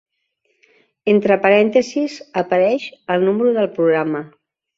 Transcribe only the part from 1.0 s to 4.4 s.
Entre parèntesis apareix el número del programa.